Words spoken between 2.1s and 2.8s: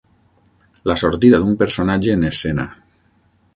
en escena.